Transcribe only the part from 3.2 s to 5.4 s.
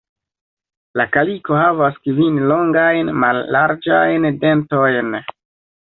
mallarĝajn "dentojn".